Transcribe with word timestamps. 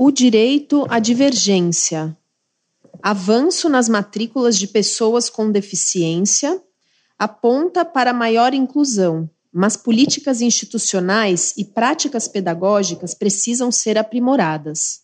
O 0.00 0.12
direito 0.12 0.86
à 0.88 1.00
divergência. 1.00 2.16
Avanço 3.02 3.68
nas 3.68 3.88
matrículas 3.88 4.56
de 4.56 4.68
pessoas 4.68 5.28
com 5.28 5.50
deficiência 5.50 6.62
aponta 7.18 7.84
para 7.84 8.12
maior 8.12 8.54
inclusão, 8.54 9.28
mas 9.52 9.76
políticas 9.76 10.40
institucionais 10.40 11.52
e 11.56 11.64
práticas 11.64 12.28
pedagógicas 12.28 13.12
precisam 13.12 13.72
ser 13.72 13.98
aprimoradas. 13.98 15.00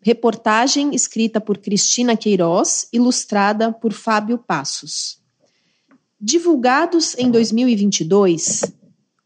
Reportagem 0.00 0.96
escrita 0.96 1.40
por 1.40 1.58
Cristina 1.58 2.16
Queiroz, 2.16 2.88
ilustrada 2.92 3.72
por 3.72 3.92
Fábio 3.92 4.36
Passos. 4.36 5.20
Divulgados 6.20 7.16
em 7.16 7.30
2022, 7.30 8.62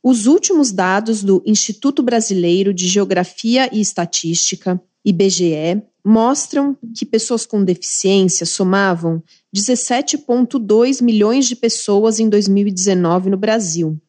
os 0.09 0.27
últimos 0.27 0.71
dados 0.71 1.25
do 1.25 1.43
Instituto 1.45 2.01
Brasileiro 2.01 2.73
de 2.73 2.87
Geografia 2.87 3.69
e 3.73 3.81
Estatística, 3.81 4.81
IBGE, 5.05 5.83
mostram 6.05 6.79
que 6.97 7.05
pessoas 7.05 7.45
com 7.45 7.65
deficiência 7.65 8.47
somavam 8.47 9.21
17,2 9.53 11.03
milhões 11.03 11.47
de 11.47 11.57
pessoas 11.57 12.21
em 12.21 12.29
2019 12.29 13.31
no 13.31 13.37
Brasil, 13.37 14.01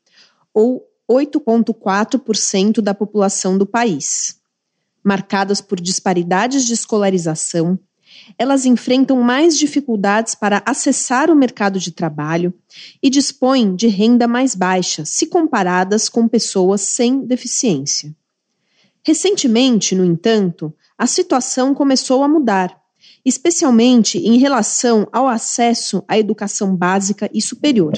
ou 0.54 0.86
8,4% 1.10 2.80
da 2.80 2.94
população 2.94 3.58
do 3.58 3.66
país. 3.66 4.40
Marcadas 5.04 5.62
por 5.62 5.82
disparidades 5.82 6.68
de 6.68 6.74
escolarização, 6.74 7.80
elas 8.38 8.66
enfrentam 8.66 9.22
mais 9.22 9.58
dificuldades 9.58 10.34
para 10.34 10.64
acessar 10.66 11.30
o 11.30 11.36
mercado 11.36 11.80
de 11.80 11.92
trabalho 11.92 12.54
e 13.02 13.10
dispõem 13.10 13.76
de 13.76 13.88
renda 13.88 14.28
mais 14.28 14.56
baixa, 14.56 15.06
se 15.06 15.28
comparadas 15.28 16.10
com 16.10 16.28
pessoas 16.28 16.82
sem 16.82 17.26
deficiência. 17.26 18.16
Recentemente, 19.04 19.96
no 19.96 20.04
entanto, 20.04 20.74
a 20.98 21.08
situação 21.08 21.74
começou 21.74 22.24
a 22.24 22.28
mudar, 22.28 22.78
especialmente 23.24 24.18
em 24.18 24.38
relação 24.38 25.08
ao 25.12 25.28
acesso 25.28 26.04
à 26.08 26.18
educação 26.18 26.76
básica 26.76 27.30
e 27.34 27.42
superior. 27.42 27.94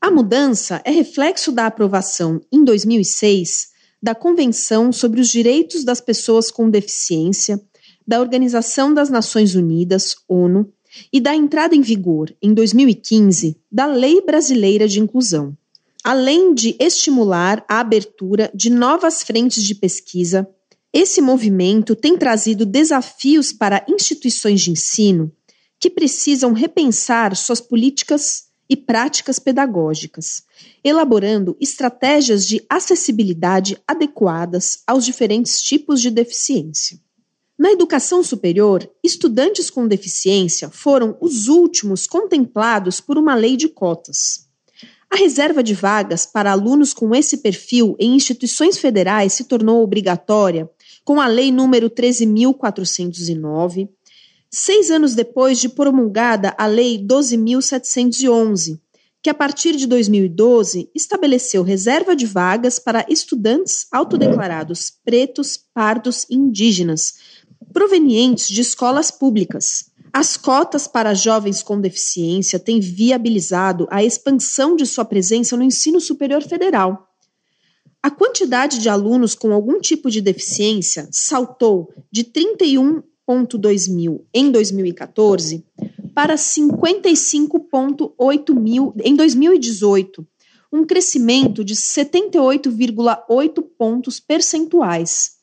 A 0.00 0.10
mudança 0.10 0.80
é 0.84 0.90
reflexo 0.90 1.50
da 1.50 1.66
aprovação, 1.66 2.40
em 2.52 2.64
2006, 2.64 3.68
da 4.00 4.14
Convenção 4.14 4.92
sobre 4.92 5.20
os 5.20 5.28
Direitos 5.28 5.84
das 5.84 6.00
Pessoas 6.00 6.50
com 6.50 6.70
Deficiência 6.70 7.60
da 8.08 8.20
Organização 8.20 8.94
das 8.94 9.10
Nações 9.10 9.54
Unidas, 9.54 10.16
ONU, 10.26 10.72
e 11.12 11.20
da 11.20 11.36
entrada 11.36 11.76
em 11.76 11.82
vigor, 11.82 12.34
em 12.40 12.54
2015, 12.54 13.60
da 13.70 13.84
Lei 13.84 14.22
Brasileira 14.22 14.88
de 14.88 14.98
Inclusão. 14.98 15.54
Além 16.02 16.54
de 16.54 16.74
estimular 16.80 17.62
a 17.68 17.80
abertura 17.80 18.50
de 18.54 18.70
novas 18.70 19.22
frentes 19.22 19.62
de 19.62 19.74
pesquisa, 19.74 20.48
esse 20.90 21.20
movimento 21.20 21.94
tem 21.94 22.16
trazido 22.16 22.64
desafios 22.64 23.52
para 23.52 23.84
instituições 23.86 24.62
de 24.62 24.70
ensino 24.70 25.30
que 25.78 25.90
precisam 25.90 26.54
repensar 26.54 27.36
suas 27.36 27.60
políticas 27.60 28.44
e 28.70 28.74
práticas 28.74 29.38
pedagógicas, 29.38 30.44
elaborando 30.82 31.54
estratégias 31.60 32.46
de 32.46 32.64
acessibilidade 32.70 33.76
adequadas 33.86 34.82
aos 34.86 35.04
diferentes 35.04 35.60
tipos 35.62 36.00
de 36.00 36.10
deficiência. 36.10 36.98
Na 37.58 37.72
educação 37.72 38.22
superior, 38.22 38.88
estudantes 39.02 39.68
com 39.68 39.88
deficiência 39.88 40.70
foram 40.70 41.18
os 41.20 41.48
últimos 41.48 42.06
contemplados 42.06 43.00
por 43.00 43.18
uma 43.18 43.34
lei 43.34 43.56
de 43.56 43.68
cotas. 43.68 44.46
A 45.10 45.16
reserva 45.16 45.60
de 45.60 45.74
vagas 45.74 46.24
para 46.24 46.52
alunos 46.52 46.94
com 46.94 47.12
esse 47.12 47.38
perfil 47.38 47.96
em 47.98 48.14
instituições 48.14 48.78
federais 48.78 49.32
se 49.32 49.42
tornou 49.44 49.82
obrigatória 49.82 50.70
com 51.04 51.20
a 51.20 51.26
Lei 51.26 51.50
número 51.50 51.90
13.409, 51.90 53.88
seis 54.48 54.88
anos 54.90 55.16
depois 55.16 55.58
de 55.58 55.68
promulgada 55.68 56.54
a 56.56 56.66
Lei 56.66 56.96
12.711, 56.98 58.78
que 59.20 59.30
a 59.30 59.34
partir 59.34 59.74
de 59.74 59.86
2012 59.86 60.90
estabeleceu 60.94 61.62
reserva 61.62 62.14
de 62.14 62.26
vagas 62.26 62.78
para 62.78 63.04
estudantes 63.08 63.86
autodeclarados 63.90 64.92
pretos, 65.04 65.58
pardos 65.74 66.24
e 66.30 66.36
indígenas 66.36 67.37
provenientes 67.72 68.48
de 68.48 68.60
escolas 68.60 69.10
públicas. 69.10 69.90
As 70.12 70.36
cotas 70.36 70.86
para 70.86 71.14
jovens 71.14 71.62
com 71.62 71.80
deficiência 71.80 72.58
têm 72.58 72.80
viabilizado 72.80 73.86
a 73.90 74.02
expansão 74.02 74.74
de 74.74 74.84
sua 74.86 75.04
presença 75.04 75.56
no 75.56 75.62
ensino 75.62 76.00
superior 76.00 76.42
federal. 76.42 77.06
A 78.02 78.10
quantidade 78.10 78.78
de 78.78 78.88
alunos 78.88 79.34
com 79.34 79.52
algum 79.52 79.78
tipo 79.80 80.10
de 80.10 80.20
deficiência 80.20 81.08
saltou 81.10 81.92
de 82.10 82.24
31,2 82.24 83.92
mil 83.92 84.26
em 84.32 84.50
2014 84.50 85.64
para 86.14 86.36
55,8 86.36 88.54
mil 88.54 88.94
em 89.04 89.14
2018, 89.14 90.26
um 90.72 90.84
crescimento 90.84 91.64
de 91.64 91.74
78,8 91.74 93.62
pontos 93.76 94.20
percentuais 94.20 95.37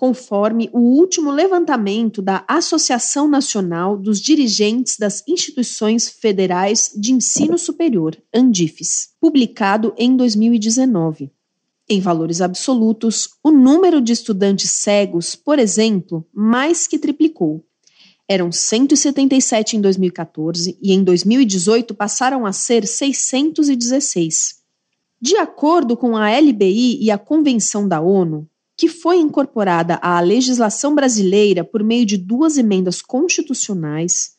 conforme 0.00 0.70
o 0.72 0.78
último 0.78 1.30
levantamento 1.30 2.22
da 2.22 2.42
Associação 2.48 3.28
Nacional 3.28 3.98
dos 3.98 4.18
Dirigentes 4.18 4.96
das 4.96 5.22
Instituições 5.28 6.08
Federais 6.08 6.90
de 6.96 7.12
Ensino 7.12 7.58
Superior, 7.58 8.16
ANDIFES, 8.34 9.10
publicado 9.20 9.92
em 9.98 10.16
2019. 10.16 11.30
Em 11.86 12.00
valores 12.00 12.40
absolutos, 12.40 13.28
o 13.44 13.50
número 13.50 14.00
de 14.00 14.14
estudantes 14.14 14.70
cegos, 14.70 15.36
por 15.36 15.58
exemplo, 15.58 16.26
mais 16.32 16.86
que 16.86 16.98
triplicou. 16.98 17.62
Eram 18.26 18.50
177 18.50 19.76
em 19.76 19.82
2014 19.82 20.78
e 20.80 20.94
em 20.94 21.04
2018 21.04 21.92
passaram 21.92 22.46
a 22.46 22.54
ser 22.54 22.86
616. 22.86 24.60
De 25.20 25.36
acordo 25.36 25.94
com 25.94 26.16
a 26.16 26.30
LBI 26.30 27.04
e 27.04 27.10
a 27.10 27.18
Convenção 27.18 27.86
da 27.86 28.00
ONU, 28.00 28.48
que 28.80 28.88
foi 28.88 29.18
incorporada 29.18 29.96
à 30.00 30.18
legislação 30.20 30.94
brasileira 30.94 31.62
por 31.62 31.84
meio 31.84 32.06
de 32.06 32.16
duas 32.16 32.56
emendas 32.56 33.02
constitucionais, 33.02 34.38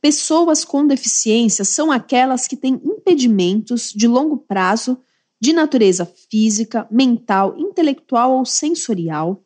pessoas 0.00 0.64
com 0.64 0.86
deficiência 0.86 1.66
são 1.66 1.92
aquelas 1.92 2.48
que 2.48 2.56
têm 2.56 2.80
impedimentos 2.82 3.92
de 3.94 4.08
longo 4.08 4.38
prazo 4.38 4.98
de 5.38 5.52
natureza 5.52 6.10
física, 6.30 6.88
mental, 6.90 7.58
intelectual 7.58 8.38
ou 8.38 8.46
sensorial, 8.46 9.44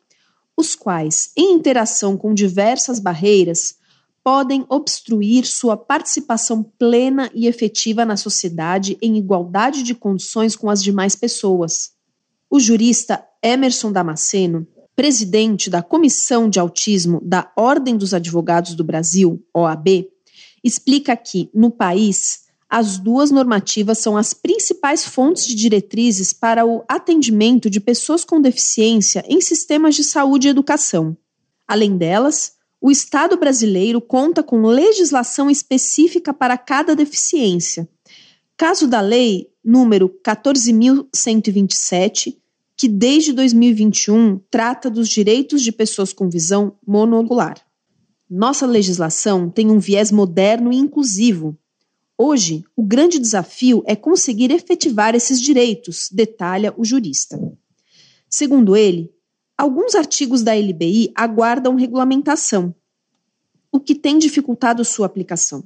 os 0.55 0.73
quais, 0.73 1.33
em 1.35 1.55
interação 1.55 2.15
com 2.15 2.33
diversas 2.33 2.97
barreiras, 2.97 3.75
podem 4.23 4.65
obstruir 4.69 5.45
sua 5.45 5.75
participação 5.75 6.63
plena 6.63 7.29
e 7.33 7.45
efetiva 7.45 8.05
na 8.05 8.15
sociedade 8.15 8.97
em 9.01 9.17
igualdade 9.17 9.83
de 9.83 9.93
condições 9.93 10.55
com 10.55 10.69
as 10.69 10.81
demais 10.81 11.13
pessoas. 11.13 11.91
O 12.49 12.57
jurista 12.57 13.27
Emerson 13.43 13.91
Damasceno, 13.91 14.67
presidente 14.95 15.69
da 15.69 15.81
Comissão 15.81 16.49
de 16.49 16.59
Autismo 16.59 17.21
da 17.23 17.51
Ordem 17.55 17.95
dos 17.95 18.13
Advogados 18.13 18.75
do 18.75 18.83
Brasil, 18.83 19.41
OAB, 19.53 20.07
explica 20.63 21.15
que, 21.15 21.49
no 21.53 21.71
país, 21.71 22.41
as 22.69 22.97
duas 22.97 23.31
normativas 23.31 23.99
são 23.99 24.17
as 24.17 24.33
principais 24.33 25.05
fontes 25.05 25.47
de 25.47 25.55
diretrizes 25.55 26.33
para 26.33 26.65
o 26.65 26.83
atendimento 26.87 27.69
de 27.69 27.79
pessoas 27.79 28.23
com 28.23 28.41
deficiência 28.41 29.23
em 29.27 29.41
sistemas 29.41 29.95
de 29.95 30.03
saúde 30.03 30.47
e 30.47 30.51
educação. 30.51 31.17
Além 31.67 31.97
delas, 31.97 32.53
o 32.81 32.89
Estado 32.91 33.37
brasileiro 33.37 33.99
conta 33.99 34.43
com 34.43 34.61
legislação 34.61 35.49
específica 35.49 36.33
para 36.33 36.57
cada 36.57 36.95
deficiência. 36.95 37.89
Caso 38.55 38.87
da 38.87 39.01
Lei 39.01 39.49
número 39.63 40.09
14.127, 40.25 42.37
que 42.79 42.87
desde 42.87 43.33
2021 43.33 44.39
trata 44.49 44.89
dos 44.89 45.09
direitos 45.09 45.61
de 45.61 45.69
pessoas 45.69 46.13
com 46.13 46.29
visão 46.29 46.77
monocular. 46.87 47.61
Nossa 48.29 48.65
legislação 48.65 49.49
tem 49.49 49.69
um 49.69 49.79
viés 49.79 50.13
moderno 50.13 50.71
e 50.71 50.77
inclusivo. 50.77 51.59
Hoje, 52.17 52.63
o 52.77 52.81
grande 52.81 53.19
desafio 53.19 53.83
é 53.85 53.97
conseguir 53.97 54.49
efetivar 54.49 55.13
esses 55.13 55.41
direitos, 55.41 56.07
detalha 56.09 56.73
o 56.77 56.85
jurista. 56.85 57.37
Segundo 58.29 58.77
ele, 58.77 59.11
alguns 59.57 59.93
artigos 59.93 60.41
da 60.41 60.55
LBI 60.55 61.11
aguardam 61.13 61.75
regulamentação, 61.75 62.73
o 63.73 63.77
que 63.81 63.93
tem 63.93 64.17
dificultado 64.17 64.85
sua 64.85 65.05
aplicação. 65.05 65.65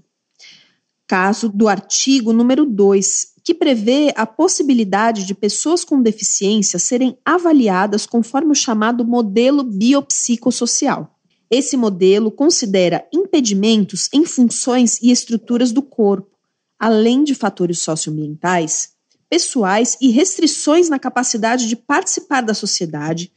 Caso 1.05 1.47
do 1.47 1.67
artigo 1.67 2.33
número 2.33 2.65
2, 2.65 3.32
que 3.43 3.53
prevê 3.53 4.13
a 4.15 4.25
possibilidade 4.25 5.25
de 5.25 5.35
pessoas 5.35 5.83
com 5.83 6.01
deficiência 6.01 6.79
serem 6.79 7.17
avaliadas 7.25 8.05
conforme 8.05 8.51
o 8.51 8.55
chamado 8.55 9.03
modelo 9.05 9.63
biopsicossocial. 9.63 11.19
Esse 11.51 11.75
modelo 11.75 12.31
considera 12.31 13.05
impedimentos 13.13 14.09
em 14.13 14.25
funções 14.25 14.99
e 15.01 15.11
estruturas 15.11 15.71
do 15.71 15.81
corpo, 15.81 16.31
além 16.79 17.23
de 17.23 17.35
fatores 17.35 17.79
socioambientais, 17.79 18.93
pessoais 19.29 19.97
e 19.99 20.09
restrições 20.09 20.89
na 20.89 20.97
capacidade 20.97 21.67
de 21.67 21.75
participar 21.75 22.41
da 22.41 22.53
sociedade, 22.53 23.31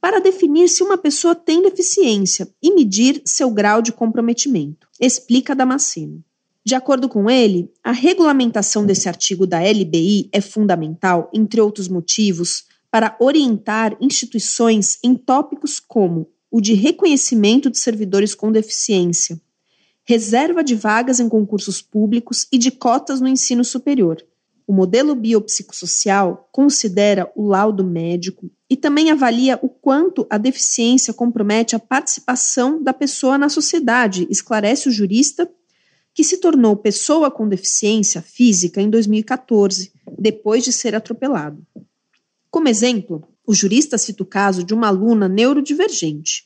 para 0.00 0.20
definir 0.20 0.68
se 0.68 0.82
uma 0.82 0.96
pessoa 0.96 1.34
tem 1.34 1.62
deficiência 1.62 2.48
e 2.62 2.72
medir 2.72 3.20
seu 3.24 3.50
grau 3.50 3.82
de 3.82 3.92
comprometimento, 3.92 4.88
explica 4.98 5.54
Damasceno. 5.54 6.24
De 6.64 6.74
acordo 6.74 7.08
com 7.08 7.30
ele, 7.30 7.70
a 7.82 7.90
regulamentação 7.90 8.84
desse 8.84 9.08
artigo 9.08 9.46
da 9.46 9.60
LBI 9.60 10.28
é 10.30 10.40
fundamental, 10.40 11.30
entre 11.32 11.60
outros 11.60 11.88
motivos, 11.88 12.64
para 12.90 13.16
orientar 13.18 13.96
instituições 14.00 14.98
em 15.02 15.14
tópicos 15.14 15.80
como 15.80 16.28
o 16.50 16.60
de 16.60 16.74
reconhecimento 16.74 17.70
de 17.70 17.78
servidores 17.78 18.34
com 18.34 18.50
deficiência, 18.50 19.40
reserva 20.04 20.64
de 20.64 20.74
vagas 20.74 21.20
em 21.20 21.28
concursos 21.28 21.80
públicos 21.80 22.46
e 22.52 22.58
de 22.58 22.70
cotas 22.70 23.20
no 23.20 23.28
ensino 23.28 23.64
superior. 23.64 24.22
O 24.66 24.72
modelo 24.72 25.14
biopsicossocial 25.14 26.48
considera 26.52 27.30
o 27.34 27.46
laudo 27.46 27.84
médico 27.84 28.50
e 28.68 28.76
também 28.76 29.10
avalia 29.10 29.58
o 29.62 29.68
quanto 29.68 30.26
a 30.28 30.36
deficiência 30.36 31.14
compromete 31.14 31.74
a 31.74 31.78
participação 31.78 32.82
da 32.82 32.92
pessoa 32.92 33.38
na 33.38 33.48
sociedade, 33.48 34.26
esclarece 34.30 34.88
o 34.88 34.92
jurista, 34.92 35.50
que 36.20 36.24
se 36.24 36.36
tornou 36.36 36.76
pessoa 36.76 37.30
com 37.30 37.48
deficiência 37.48 38.20
física 38.20 38.78
em 38.78 38.90
2014, 38.90 39.90
depois 40.18 40.62
de 40.62 40.70
ser 40.70 40.94
atropelado. 40.94 41.66
Como 42.50 42.68
exemplo, 42.68 43.26
o 43.46 43.54
jurista 43.54 43.96
cita 43.96 44.22
o 44.22 44.26
caso 44.26 44.62
de 44.62 44.74
uma 44.74 44.88
aluna 44.88 45.30
neurodivergente, 45.30 46.44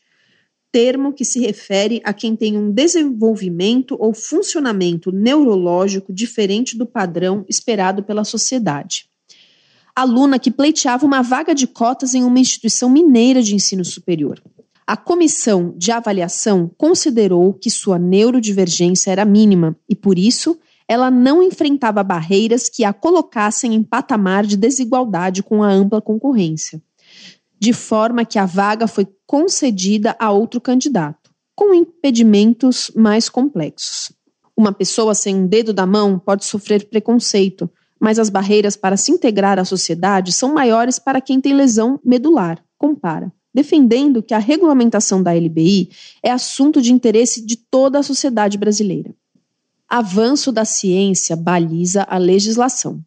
termo 0.70 1.12
que 1.12 1.24
se 1.24 1.40
refere 1.40 2.00
a 2.04 2.12
quem 2.12 2.36
tem 2.36 2.56
um 2.56 2.70
desenvolvimento 2.70 3.96
ou 3.98 4.14
funcionamento 4.14 5.10
neurológico 5.10 6.12
diferente 6.12 6.78
do 6.78 6.86
padrão 6.86 7.44
esperado 7.48 8.04
pela 8.04 8.22
sociedade. 8.22 9.08
Aluna 9.92 10.38
que 10.38 10.52
pleiteava 10.52 11.04
uma 11.04 11.20
vaga 11.20 11.52
de 11.52 11.66
cotas 11.66 12.14
em 12.14 12.22
uma 12.22 12.38
instituição 12.38 12.88
mineira 12.88 13.42
de 13.42 13.56
ensino 13.56 13.84
superior. 13.84 14.40
A 14.86 14.98
comissão 14.98 15.72
de 15.78 15.90
avaliação 15.90 16.70
considerou 16.76 17.54
que 17.54 17.70
sua 17.70 17.98
neurodivergência 17.98 19.10
era 19.10 19.24
mínima 19.24 19.74
e, 19.88 19.94
por 19.94 20.18
isso, 20.18 20.58
ela 20.86 21.10
não 21.10 21.42
enfrentava 21.42 22.02
barreiras 22.02 22.68
que 22.68 22.84
a 22.84 22.92
colocassem 22.92 23.74
em 23.74 23.82
patamar 23.82 24.44
de 24.44 24.58
desigualdade 24.58 25.42
com 25.42 25.62
a 25.62 25.68
ampla 25.70 26.02
concorrência, 26.02 26.82
de 27.58 27.72
forma 27.72 28.26
que 28.26 28.38
a 28.38 28.44
vaga 28.44 28.86
foi 28.86 29.08
concedida 29.26 30.14
a 30.18 30.30
outro 30.30 30.60
candidato, 30.60 31.30
com 31.56 31.72
impedimentos 31.72 32.90
mais 32.94 33.30
complexos. 33.30 34.12
Uma 34.54 34.70
pessoa 34.70 35.14
sem 35.14 35.34
um 35.34 35.46
dedo 35.46 35.72
da 35.72 35.86
mão 35.86 36.18
pode 36.18 36.44
sofrer 36.44 36.86
preconceito, 36.90 37.70
mas 37.98 38.18
as 38.18 38.28
barreiras 38.28 38.76
para 38.76 38.98
se 38.98 39.10
integrar 39.10 39.58
à 39.58 39.64
sociedade 39.64 40.30
são 40.30 40.52
maiores 40.52 40.98
para 40.98 41.22
quem 41.22 41.40
tem 41.40 41.54
lesão 41.54 41.98
medular, 42.04 42.62
compara, 42.76 43.32
defendendo 43.54 44.22
que 44.22 44.34
a 44.34 44.38
regulamentação 44.38 45.22
da 45.22 45.32
LBI 45.32 45.90
é 46.22 46.30
assunto 46.32 46.82
de 46.82 46.92
interesse 46.92 47.40
de 47.40 47.56
toda 47.56 48.00
a 48.00 48.02
sociedade 48.02 48.58
brasileira. 48.58 49.14
Avanço 49.88 50.50
da 50.50 50.64
ciência 50.64 51.36
baliza 51.36 52.04
a 52.08 52.18
legislação. 52.18 53.00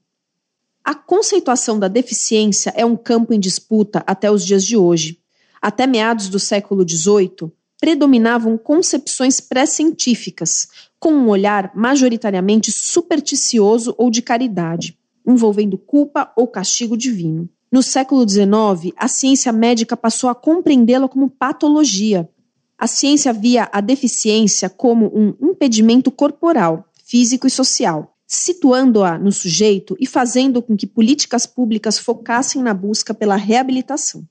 A 0.83 0.95
conceituação 0.95 1.77
da 1.77 1.89
deficiência 1.89 2.71
é 2.73 2.85
um 2.85 2.95
campo 2.95 3.33
em 3.33 3.39
disputa 3.39 4.01
até 4.07 4.31
os 4.31 4.45
dias 4.45 4.65
de 4.65 4.77
hoje. 4.77 5.19
Até 5.61 5.85
meados 5.85 6.29
do 6.29 6.39
século 6.39 6.87
XVIII, 6.87 7.51
predominavam 7.77 8.57
concepções 8.57 9.41
pré-científicas, 9.41 10.69
com 10.97 11.11
um 11.11 11.27
olhar 11.27 11.71
majoritariamente 11.75 12.71
supersticioso 12.71 13.93
ou 13.97 14.09
de 14.09 14.21
caridade, 14.21 14.97
envolvendo 15.25 15.77
culpa 15.77 16.31
ou 16.37 16.47
castigo 16.47 16.95
divino. 16.95 17.49
No 17.71 17.83
século 17.83 18.27
XIX, 18.27 18.93
a 18.95 19.07
ciência 19.07 19.51
médica 19.51 19.97
passou 19.97 20.29
a 20.29 20.35
compreendê-la 20.35 21.07
como 21.09 21.29
patologia, 21.29 22.29
a 22.77 22.87
ciência 22.87 23.33
via 23.33 23.69
a 23.73 23.81
deficiência 23.81 24.69
como 24.69 25.11
um 25.13 25.49
impedimento 25.49 26.09
corporal, 26.09 26.85
físico 27.05 27.45
e 27.45 27.49
social, 27.49 28.15
situando-a 28.25 29.17
no 29.17 29.31
sujeito 29.31 29.97
e 29.99 30.05
fazendo 30.05 30.61
com 30.61 30.77
que 30.77 30.87
políticas 30.87 31.45
públicas 31.45 31.97
focassem 31.97 32.61
na 32.61 32.73
busca 32.73 33.13
pela 33.13 33.35
reabilitação. 33.35 34.23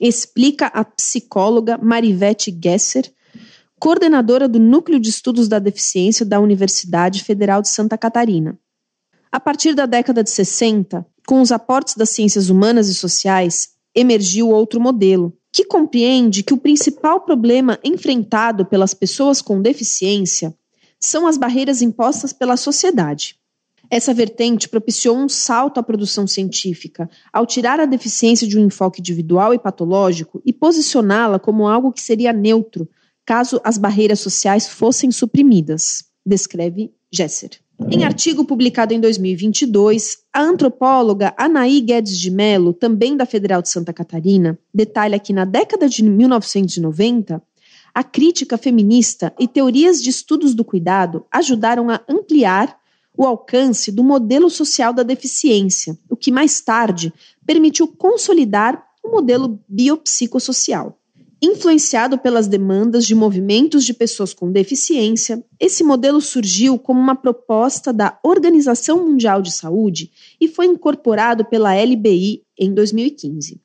Explica 0.00 0.66
a 0.66 0.82
psicóloga 0.82 1.76
Marivete 1.76 2.56
Gesser, 2.62 3.12
coordenadora 3.78 4.48
do 4.48 4.58
Núcleo 4.58 5.00
de 5.00 5.10
Estudos 5.10 5.48
da 5.48 5.58
Deficiência 5.58 6.24
da 6.24 6.40
Universidade 6.40 7.24
Federal 7.24 7.60
de 7.60 7.68
Santa 7.68 7.98
Catarina. 7.98 8.58
A 9.32 9.38
partir 9.38 9.74
da 9.74 9.86
década 9.86 10.22
de 10.22 10.30
60, 10.30 11.06
com 11.30 11.40
os 11.40 11.52
aportes 11.52 11.94
das 11.94 12.10
ciências 12.10 12.50
humanas 12.50 12.88
e 12.88 12.94
sociais, 12.96 13.68
emergiu 13.94 14.48
outro 14.48 14.80
modelo, 14.80 15.32
que 15.52 15.64
compreende 15.64 16.42
que 16.42 16.52
o 16.52 16.58
principal 16.58 17.20
problema 17.20 17.78
enfrentado 17.84 18.66
pelas 18.66 18.94
pessoas 18.94 19.40
com 19.40 19.62
deficiência 19.62 20.52
são 20.98 21.28
as 21.28 21.38
barreiras 21.38 21.82
impostas 21.82 22.32
pela 22.32 22.56
sociedade. 22.56 23.36
Essa 23.88 24.12
vertente 24.12 24.68
propiciou 24.68 25.16
um 25.16 25.28
salto 25.28 25.78
à 25.78 25.84
produção 25.84 26.26
científica, 26.26 27.08
ao 27.32 27.46
tirar 27.46 27.78
a 27.78 27.86
deficiência 27.86 28.44
de 28.44 28.58
um 28.58 28.66
enfoque 28.66 29.00
individual 29.00 29.54
e 29.54 29.58
patológico 29.60 30.42
e 30.44 30.52
posicioná-la 30.52 31.38
como 31.38 31.68
algo 31.68 31.92
que 31.92 32.00
seria 32.00 32.32
neutro, 32.32 32.88
caso 33.24 33.60
as 33.62 33.78
barreiras 33.78 34.18
sociais 34.18 34.66
fossem 34.66 35.12
suprimidas, 35.12 36.06
descreve 36.26 36.92
Gesser. 37.08 37.50
Em 37.88 38.04
artigo 38.04 38.44
publicado 38.44 38.92
em 38.92 39.00
2022, 39.00 40.18
a 40.32 40.42
antropóloga 40.42 41.34
Anaí 41.36 41.80
Guedes 41.80 42.18
de 42.18 42.30
Mello, 42.30 42.72
também 42.72 43.16
da 43.16 43.24
Federal 43.24 43.62
de 43.62 43.68
Santa 43.68 43.92
Catarina, 43.92 44.58
detalha 44.72 45.18
que 45.18 45.32
na 45.32 45.44
década 45.44 45.88
de 45.88 46.02
1990, 46.02 47.42
a 47.94 48.04
crítica 48.04 48.58
feminista 48.58 49.32
e 49.38 49.48
teorias 49.48 50.00
de 50.02 50.10
estudos 50.10 50.54
do 50.54 50.64
cuidado 50.64 51.24
ajudaram 51.32 51.90
a 51.90 52.00
ampliar 52.08 52.78
o 53.16 53.24
alcance 53.24 53.90
do 53.90 54.04
modelo 54.04 54.48
social 54.48 54.92
da 54.92 55.02
deficiência, 55.02 55.98
o 56.08 56.16
que 56.16 56.30
mais 56.30 56.60
tarde 56.60 57.12
permitiu 57.44 57.88
consolidar 57.88 58.84
o 59.02 59.10
modelo 59.10 59.58
biopsicossocial. 59.68 60.99
Influenciado 61.42 62.18
pelas 62.18 62.46
demandas 62.46 63.06
de 63.06 63.14
movimentos 63.14 63.84
de 63.84 63.94
pessoas 63.94 64.34
com 64.34 64.52
deficiência, 64.52 65.42
esse 65.58 65.82
modelo 65.82 66.20
surgiu 66.20 66.78
como 66.78 67.00
uma 67.00 67.16
proposta 67.16 67.94
da 67.94 68.18
Organização 68.22 69.06
Mundial 69.06 69.40
de 69.40 69.50
Saúde 69.50 70.10
e 70.38 70.46
foi 70.46 70.66
incorporado 70.66 71.42
pela 71.44 71.74
LBI 71.74 72.42
em 72.58 72.74
2015. 72.74 73.58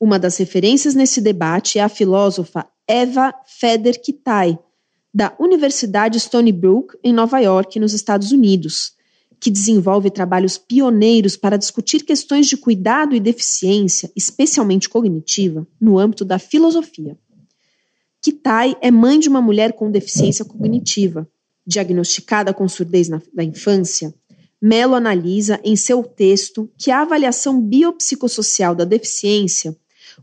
Uma 0.00 0.18
das 0.18 0.36
referências 0.36 0.96
nesse 0.96 1.20
debate 1.20 1.78
é 1.78 1.82
a 1.82 1.88
filósofa 1.88 2.66
Eva 2.88 3.32
Feder 3.46 4.00
Kitai, 4.00 4.58
da 5.14 5.34
Universidade 5.38 6.18
Stony 6.18 6.52
Brook, 6.52 6.98
em 7.04 7.12
Nova 7.12 7.38
York, 7.38 7.78
nos 7.78 7.92
Estados 7.92 8.32
Unidos, 8.32 8.97
que 9.40 9.50
desenvolve 9.50 10.10
trabalhos 10.10 10.58
pioneiros 10.58 11.36
para 11.36 11.56
discutir 11.56 12.04
questões 12.04 12.46
de 12.46 12.56
cuidado 12.56 13.14
e 13.14 13.20
deficiência, 13.20 14.10
especialmente 14.16 14.88
cognitiva, 14.88 15.66
no 15.80 15.98
âmbito 15.98 16.24
da 16.24 16.38
filosofia. 16.38 17.16
Kitai 18.20 18.76
é 18.80 18.90
mãe 18.90 19.18
de 19.18 19.28
uma 19.28 19.40
mulher 19.40 19.72
com 19.74 19.90
deficiência 19.90 20.44
cognitiva. 20.44 21.28
Diagnosticada 21.66 22.52
com 22.52 22.66
surdez 22.66 23.08
na, 23.08 23.44
infância, 23.44 24.14
Mello 24.60 24.94
analisa 24.94 25.60
em 25.62 25.76
seu 25.76 26.02
texto 26.02 26.70
que 26.76 26.90
a 26.90 27.02
avaliação 27.02 27.60
biopsicossocial 27.60 28.74
da 28.74 28.84
deficiência 28.84 29.76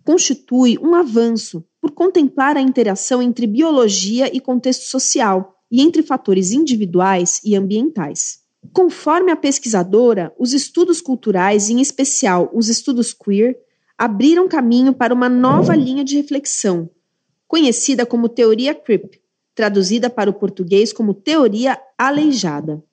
constitui 0.03 0.77
um 0.79 0.93
avanço 0.93 1.63
por 1.79 1.91
contemplar 1.91 2.57
a 2.57 2.61
interação 2.61 3.21
entre 3.21 3.47
biologia 3.47 4.29
e 4.35 4.41
contexto 4.41 4.89
social 4.89 5.55
e 5.71 5.81
entre 5.81 6.03
fatores 6.03 6.51
individuais 6.51 7.39
e 7.45 7.55
ambientais. 7.55 8.44
Conforme 8.71 9.31
a 9.31 9.35
pesquisadora, 9.35 10.33
os 10.37 10.53
estudos 10.53 11.01
culturais, 11.01 11.69
em 11.69 11.81
especial 11.81 12.49
os 12.53 12.69
estudos 12.69 13.13
queer, 13.13 13.57
abriram 13.97 14.47
caminho 14.47 14.93
para 14.93 15.13
uma 15.13 15.29
nova 15.29 15.75
linha 15.75 16.03
de 16.03 16.17
reflexão, 16.17 16.89
conhecida 17.47 18.05
como 18.05 18.29
teoria 18.29 18.75
CRIP, 18.75 19.21
traduzida 19.53 20.09
para 20.09 20.29
o 20.29 20.33
português 20.33 20.91
como 20.91 21.13
teoria 21.13 21.79
aleijada. 21.97 22.83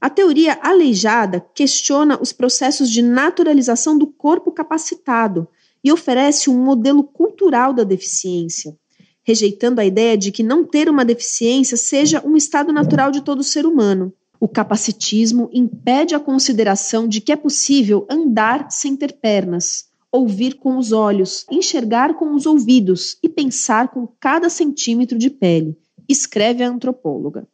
A 0.00 0.08
teoria 0.10 0.58
aleijada 0.62 1.44
questiona 1.54 2.20
os 2.20 2.32
processos 2.32 2.90
de 2.90 3.02
naturalização 3.02 3.98
do 3.98 4.06
corpo 4.06 4.52
capacitado 4.52 5.48
e 5.82 5.90
oferece 5.90 6.50
um 6.50 6.62
modelo 6.62 7.02
cultural 7.02 7.72
da 7.72 7.82
deficiência, 7.84 8.76
rejeitando 9.22 9.80
a 9.80 9.84
ideia 9.84 10.16
de 10.16 10.30
que 10.30 10.42
não 10.42 10.64
ter 10.64 10.88
uma 10.88 11.04
deficiência 11.04 11.76
seja 11.76 12.22
um 12.24 12.36
estado 12.36 12.72
natural 12.72 13.10
de 13.10 13.22
todo 13.22 13.42
ser 13.42 13.66
humano. 13.66 14.12
O 14.40 14.46
capacitismo 14.46 15.50
impede 15.52 16.14
a 16.14 16.20
consideração 16.20 17.08
de 17.08 17.20
que 17.20 17.32
é 17.32 17.36
possível 17.36 18.06
andar 18.08 18.70
sem 18.70 18.96
ter 18.96 19.14
pernas, 19.14 19.88
ouvir 20.12 20.54
com 20.54 20.78
os 20.78 20.92
olhos, 20.92 21.44
enxergar 21.50 22.14
com 22.14 22.34
os 22.34 22.46
ouvidos 22.46 23.18
e 23.22 23.28
pensar 23.28 23.88
com 23.88 24.06
cada 24.20 24.48
centímetro 24.48 25.18
de 25.18 25.28
pele, 25.28 25.76
escreve 26.08 26.62
a 26.62 26.68
antropóloga. 26.68 27.46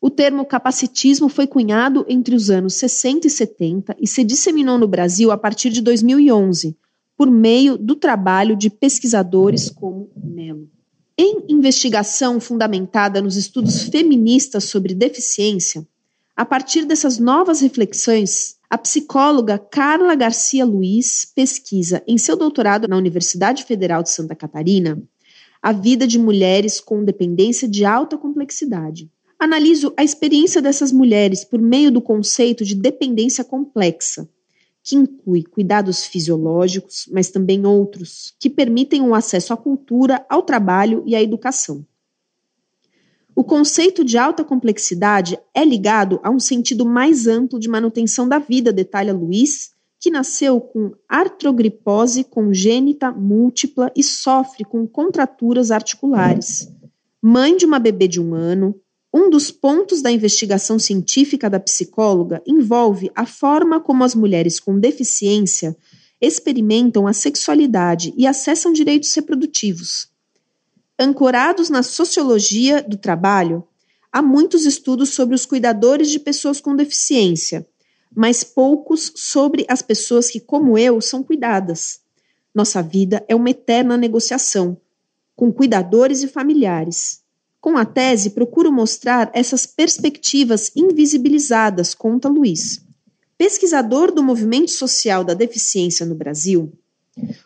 O 0.00 0.10
termo 0.10 0.44
capacitismo 0.44 1.28
foi 1.28 1.46
cunhado 1.46 2.04
entre 2.08 2.34
os 2.34 2.50
anos 2.50 2.74
60 2.74 3.26
e 3.26 3.30
70 3.30 3.96
e 4.00 4.06
se 4.06 4.22
disseminou 4.22 4.78
no 4.78 4.86
Brasil 4.86 5.32
a 5.32 5.36
partir 5.36 5.70
de 5.70 5.80
2011, 5.80 6.76
por 7.16 7.30
meio 7.30 7.76
do 7.76 7.96
trabalho 7.96 8.54
de 8.54 8.68
pesquisadores 8.68 9.70
como 9.70 10.10
Mello. 10.16 10.68
Em 11.16 11.44
investigação 11.48 12.38
fundamentada 12.40 13.22
nos 13.22 13.36
estudos 13.36 13.84
feministas 13.84 14.64
sobre 14.64 14.94
deficiência, 14.94 15.86
a 16.36 16.44
partir 16.44 16.84
dessas 16.84 17.18
novas 17.18 17.60
reflexões, 17.60 18.56
a 18.68 18.76
psicóloga 18.76 19.56
Carla 19.56 20.16
Garcia 20.16 20.64
Luiz 20.64 21.24
pesquisa 21.24 22.02
em 22.08 22.18
seu 22.18 22.36
doutorado 22.36 22.88
na 22.88 22.96
Universidade 22.96 23.64
Federal 23.64 24.02
de 24.02 24.10
Santa 24.10 24.34
Catarina 24.34 25.00
a 25.62 25.72
vida 25.72 26.06
de 26.06 26.18
mulheres 26.18 26.78
com 26.78 27.02
dependência 27.02 27.66
de 27.66 27.86
alta 27.86 28.18
complexidade. 28.18 29.10
Analiso 29.38 29.94
a 29.96 30.04
experiência 30.04 30.60
dessas 30.60 30.92
mulheres 30.92 31.42
por 31.42 31.58
meio 31.58 31.90
do 31.90 32.02
conceito 32.02 32.66
de 32.66 32.74
dependência 32.74 33.42
complexa, 33.42 34.28
que 34.82 34.94
inclui 34.94 35.42
cuidados 35.42 36.04
fisiológicos, 36.04 37.08
mas 37.10 37.30
também 37.30 37.64
outros, 37.64 38.34
que 38.38 38.50
permitem 38.50 39.00
o 39.00 39.06
um 39.06 39.14
acesso 39.14 39.54
à 39.54 39.56
cultura, 39.56 40.26
ao 40.28 40.42
trabalho 40.42 41.02
e 41.06 41.16
à 41.16 41.22
educação. 41.22 41.86
O 43.36 43.42
conceito 43.42 44.04
de 44.04 44.16
alta 44.16 44.44
complexidade 44.44 45.36
é 45.52 45.64
ligado 45.64 46.20
a 46.22 46.30
um 46.30 46.38
sentido 46.38 46.86
mais 46.86 47.26
amplo 47.26 47.58
de 47.58 47.68
manutenção 47.68 48.28
da 48.28 48.38
vida, 48.38 48.72
detalha 48.72 49.12
Luiz, 49.12 49.72
que 49.98 50.08
nasceu 50.08 50.60
com 50.60 50.92
artrogripose 51.08 52.22
congênita 52.22 53.10
múltipla 53.10 53.90
e 53.96 54.04
sofre 54.04 54.64
com 54.64 54.86
contraturas 54.86 55.72
articulares. 55.72 56.68
Mãe 57.20 57.56
de 57.56 57.66
uma 57.66 57.80
bebê 57.80 58.06
de 58.06 58.20
um 58.20 58.34
ano, 58.34 58.80
um 59.12 59.28
dos 59.28 59.50
pontos 59.50 60.00
da 60.00 60.12
investigação 60.12 60.78
científica 60.78 61.50
da 61.50 61.58
psicóloga 61.58 62.40
envolve 62.46 63.10
a 63.16 63.26
forma 63.26 63.80
como 63.80 64.04
as 64.04 64.14
mulheres 64.14 64.60
com 64.60 64.78
deficiência 64.78 65.76
experimentam 66.20 67.06
a 67.06 67.12
sexualidade 67.12 68.14
e 68.16 68.28
acessam 68.28 68.72
direitos 68.72 69.12
reprodutivos 69.12 70.13
Ancorados 70.96 71.68
na 71.68 71.82
sociologia 71.82 72.80
do 72.80 72.96
trabalho, 72.96 73.66
há 74.12 74.22
muitos 74.22 74.64
estudos 74.64 75.08
sobre 75.08 75.34
os 75.34 75.44
cuidadores 75.44 76.08
de 76.08 76.20
pessoas 76.20 76.60
com 76.60 76.76
deficiência, 76.76 77.66
mas 78.14 78.44
poucos 78.44 79.12
sobre 79.16 79.66
as 79.68 79.82
pessoas 79.82 80.30
que, 80.30 80.38
como 80.38 80.78
eu, 80.78 81.00
são 81.00 81.20
cuidadas. 81.20 82.00
Nossa 82.54 82.80
vida 82.80 83.24
é 83.26 83.34
uma 83.34 83.50
eterna 83.50 83.96
negociação 83.96 84.80
com 85.34 85.52
cuidadores 85.52 86.22
e 86.22 86.28
familiares. 86.28 87.24
Com 87.60 87.76
a 87.76 87.84
tese, 87.84 88.30
procuro 88.30 88.70
mostrar 88.70 89.32
essas 89.34 89.66
perspectivas 89.66 90.70
invisibilizadas, 90.76 91.92
conta 91.92 92.28
Luiz. 92.28 92.80
Pesquisador 93.36 94.12
do 94.12 94.22
movimento 94.22 94.70
social 94.70 95.24
da 95.24 95.34
deficiência 95.34 96.06
no 96.06 96.14
Brasil, 96.14 96.72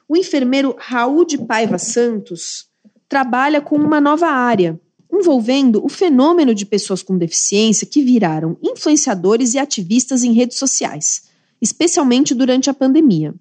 o 0.07 0.15
enfermeiro 0.15 0.77
Raul 0.79 1.25
de 1.25 1.39
Paiva 1.39 1.79
Santos 1.79 2.68
trabalha 3.09 3.61
com 3.61 3.77
uma 3.77 4.01
nova 4.01 4.27
área, 4.27 4.79
envolvendo 5.11 5.85
o 5.85 5.89
fenômeno 5.89 6.55
de 6.55 6.67
pessoas 6.67 7.03
com 7.03 7.17
deficiência 7.17 7.87
que 7.87 8.03
viraram 8.03 8.57
influenciadores 8.63 9.55
e 9.55 9.59
ativistas 9.59 10.23
em 10.23 10.33
redes 10.33 10.59
sociais, 10.59 11.23
especialmente 11.61 12.35
durante 12.35 12.69
a 12.69 12.75
pandemia. 12.75 13.35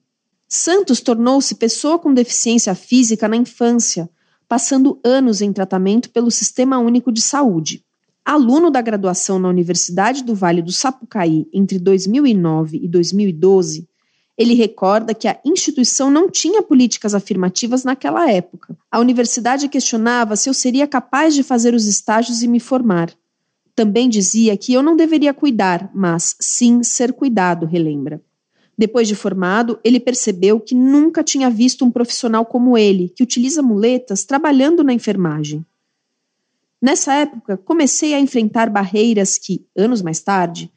Santos 0.47 1.01
tornou-se 1.01 1.55
pessoa 1.55 2.00
com 2.00 2.13
deficiência 2.13 2.74
física 2.74 3.27
na 3.27 3.36
infância, 3.36 4.09
passando 4.47 4.97
anos 5.03 5.41
em 5.41 5.51
tratamento 5.51 6.09
pelo 6.09 6.31
Sistema 6.31 6.79
Único 6.79 7.12
de 7.12 7.21
Saúde. 7.21 7.83
Aluno 8.24 8.71
da 8.71 8.81
graduação 8.81 9.38
na 9.38 9.50
Universidade 9.50 10.24
do 10.24 10.33
Vale 10.33 10.62
do 10.62 10.71
Sapucaí 10.71 11.47
entre 11.53 11.77
2009 11.77 12.79
e 12.81 12.88
2012, 12.88 13.88
ele 14.38 14.53
recorda 14.53 15.15
que 15.15 15.27
a 15.27 15.39
instituição 15.44 16.12
não 16.12 16.29
tinha 16.29 16.62
políticas 16.62 17.15
afirmativas 17.15 17.84
naquela 17.84 18.29
época. 18.29 18.77
A 18.91 19.00
universidade 19.00 19.67
questionava 19.67 20.36
se 20.36 20.48
eu 20.48 20.53
seria 20.53 20.86
capaz 20.86 21.34
de 21.34 21.41
fazer 21.41 21.74
os 21.74 21.86
estágios 21.86 22.44
e 22.44 22.48
me 22.48 22.60
formar. 22.60 23.12
Também 23.75 24.08
dizia 24.08 24.56
que 24.56 24.74
eu 24.74 24.84
não 24.84 24.96
deveria 24.96 25.34
cuidar, 25.34 25.89
mas 25.94 26.36
sim 26.39 26.84
ser 26.84 27.13
cuidado, 27.13 27.65
relembra. 27.65 28.22
Depois 28.77 29.08
de 29.08 29.15
formado, 29.15 29.79
ele 29.84 30.00
percebeu 30.00 30.60
que 30.60 30.75
nunca 30.75 31.24
tinha 31.24 31.50
visto 31.50 31.84
um 31.84 31.89
profissional 31.89 32.46
como 32.46 32.77
ele, 32.77 33.10
que 33.10 33.24
utiliza 33.24 33.63
muletas, 33.63 34.24
trabalhando 34.24 34.84
na 34.84 34.94
enfermagem. 34.94 35.65
Nessa 36.79 37.12
época, 37.15 37.58
comecei 37.58 38.13
a 38.13 38.20
enfrentar 38.20 38.70
barreiras 38.70 39.39
que, 39.39 39.65
anos 39.75 40.03
mais 40.03 40.20
tarde, 40.20 40.72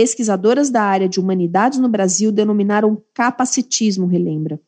pesquisadoras 0.00 0.70
da 0.70 0.82
área 0.82 1.06
de 1.06 1.20
humanidades 1.20 1.78
no 1.78 1.86
Brasil 1.86 2.32
denominaram 2.32 3.02
capacitismo, 3.12 4.06
relembra. 4.06 4.58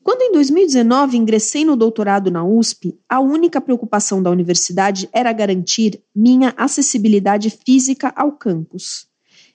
Quando 0.00 0.22
em 0.22 0.30
2019 0.30 1.16
ingressei 1.16 1.64
no 1.64 1.74
doutorado 1.74 2.30
na 2.30 2.44
USP, 2.44 2.96
a 3.08 3.18
única 3.18 3.60
preocupação 3.60 4.22
da 4.22 4.30
universidade 4.30 5.08
era 5.12 5.32
garantir 5.32 6.00
minha 6.14 6.54
acessibilidade 6.56 7.50
física 7.50 8.12
ao 8.14 8.30
campus. 8.30 9.08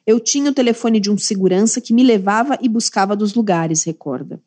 Eu 0.06 0.20
tinha 0.20 0.52
o 0.52 0.54
telefone 0.54 1.00
de 1.00 1.10
um 1.10 1.18
segurança 1.18 1.80
que 1.80 1.94
me 1.94 2.04
levava 2.04 2.60
e 2.62 2.68
buscava 2.68 3.16
dos 3.16 3.34
lugares, 3.36 3.86
recorda. 3.86 4.42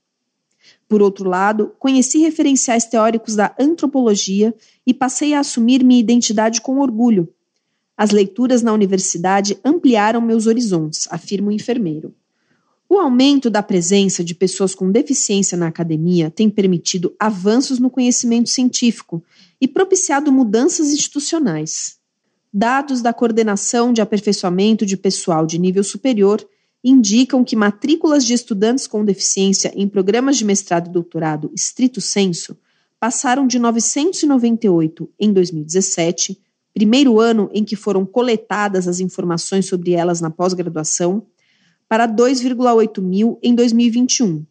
Por 0.87 1.00
outro 1.00 1.27
lado, 1.27 1.73
conheci 1.79 2.19
referenciais 2.19 2.85
teóricos 2.85 3.37
da 3.37 3.57
antropologia 3.59 4.55
e 4.87 4.93
passei 4.93 5.33
a 5.33 5.41
assumir 5.41 5.83
minha 5.83 6.00
identidade 6.00 6.61
com 6.61 6.79
orgulho, 6.79 7.27
as 8.00 8.12
leituras 8.12 8.62
na 8.62 8.73
universidade 8.73 9.59
ampliaram 9.62 10.23
meus 10.23 10.47
horizontes, 10.47 11.07
afirma 11.11 11.49
o 11.49 11.52
enfermeiro. 11.52 12.14
O 12.88 12.97
aumento 12.97 13.50
da 13.50 13.62
presença 13.62 14.25
de 14.25 14.35
pessoas 14.35 14.75
com 14.75 14.90
deficiência 14.90 15.54
na 15.54 15.66
academia 15.66 16.30
tem 16.30 16.49
permitido 16.49 17.14
avanços 17.21 17.78
no 17.78 17.90
conhecimento 17.90 18.49
científico 18.49 19.23
e 19.61 19.69
propiciado 19.69 20.33
mudanças 20.33 20.95
institucionais. 20.95 21.99
Dados 22.50 23.02
da 23.02 23.12
Coordenação 23.12 23.92
de 23.92 24.00
Aperfeiçoamento 24.00 24.87
de 24.87 24.97
Pessoal 24.97 25.45
de 25.45 25.59
Nível 25.59 25.85
Superior 25.85 26.42
indicam 26.83 27.45
que 27.45 27.54
matrículas 27.54 28.25
de 28.25 28.33
estudantes 28.33 28.87
com 28.87 29.04
deficiência 29.04 29.75
em 29.76 29.87
programas 29.87 30.38
de 30.38 30.47
mestrado 30.47 30.88
e 30.88 30.90
doutorado 30.90 31.50
estrito 31.54 32.00
senso 32.00 32.57
passaram 32.99 33.47
de 33.47 33.59
998 33.59 35.07
em 35.21 35.30
2017 35.35 36.40
primeiro 36.81 37.21
ano 37.21 37.51
em 37.53 37.63
que 37.63 37.77
foram 37.77 38.07
coletadas 38.07 38.89
as 38.89 39.01
informações 39.01 39.67
sobre 39.67 39.93
elas 39.93 40.19
na 40.23 40.31
pós-graduação, 40.31 41.27
para 41.87 42.09
2,8 42.09 43.03
mil 43.03 43.39
em 43.43 43.55
2021. 43.55 44.47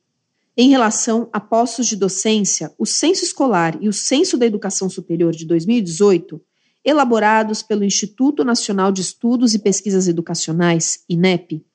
Em 0.56 0.70
relação 0.70 1.28
a 1.34 1.40
postos 1.40 1.88
de 1.88 1.96
docência, 1.96 2.72
o 2.78 2.86
Censo 2.86 3.24
Escolar 3.24 3.80
e 3.82 3.90
o 3.90 3.94
Censo 3.94 4.38
da 4.38 4.46
Educação 4.46 4.88
Superior 4.92 5.32
de 5.32 5.44
2018, 5.44 6.40
elaborados 6.86 7.64
pelo 7.64 7.84
Instituto 7.84 8.44
Nacional 8.44 8.92
de 8.92 9.02
Estudos 9.02 9.56
e 9.56 9.60
Pesquisas 9.60 10.08
Educacionais, 10.08 11.04
INEP, 11.10 11.66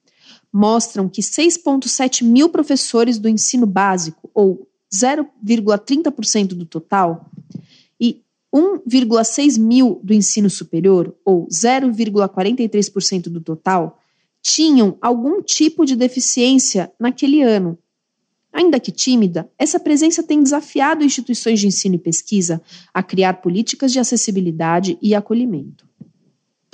mostram 0.52 1.08
que 1.08 1.20
6,7 1.20 2.22
mil 2.22 2.48
professores 2.48 3.18
do 3.18 3.28
ensino 3.28 3.66
básico, 3.66 4.30
ou 4.32 4.68
0,30% 4.94 6.50
do 6.54 6.64
total, 6.64 7.28
1,6 8.54 9.58
mil 9.58 10.00
do 10.04 10.14
ensino 10.14 10.48
superior, 10.48 11.12
ou 11.24 11.48
0,43% 11.48 13.24
do 13.24 13.40
total, 13.40 13.98
tinham 14.40 14.96
algum 15.00 15.42
tipo 15.42 15.84
de 15.84 15.96
deficiência 15.96 16.92
naquele 17.00 17.42
ano. 17.42 17.76
Ainda 18.52 18.78
que 18.78 18.92
tímida, 18.92 19.50
essa 19.58 19.80
presença 19.80 20.22
tem 20.22 20.40
desafiado 20.40 21.02
instituições 21.02 21.58
de 21.58 21.66
ensino 21.66 21.96
e 21.96 21.98
pesquisa 21.98 22.62
a 22.92 23.02
criar 23.02 23.34
políticas 23.34 23.92
de 23.92 23.98
acessibilidade 23.98 24.96
e 25.02 25.12
acolhimento. 25.12 25.84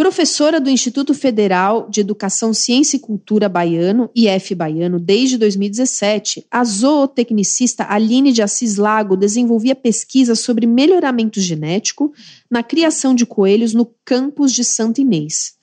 Professora 0.01 0.59
do 0.59 0.71
Instituto 0.71 1.13
Federal 1.13 1.87
de 1.91 2.01
Educação, 2.01 2.55
Ciência 2.55 2.97
e 2.97 3.01
Cultura 3.01 3.51
Baiano, 3.51 4.09
IF 4.17 4.55
Baiano, 4.55 4.99
desde 4.99 5.37
2017, 5.37 6.47
a 6.51 6.65
zootecnicista 6.65 7.85
Aline 7.87 8.33
de 8.33 8.41
Assis 8.41 8.77
Lago 8.79 9.15
desenvolvia 9.15 9.77
pesquisas 9.77 10.41
sobre 10.41 10.67
melhoramento 10.67 11.39
genético 11.39 12.15
na 12.51 12.63
criação 12.63 13.15
de 13.15 13.27
coelhos 13.27 13.75
no 13.75 13.95
campus 14.03 14.55
de 14.55 14.65
Santa 14.65 15.03
Inês, 15.03 15.57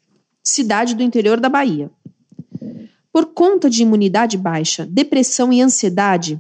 cidade 0.44 0.94
do 0.94 1.01
interior 1.01 1.39
da 1.39 1.50
Bahia. 1.50 1.89
Por 3.12 3.34
conta 3.34 3.72
de 3.72 3.82
imunidade 3.82 4.38
baixa, 4.38 4.86
depressão 4.86 5.51
e 5.51 5.63
ansiedade, 5.63 6.39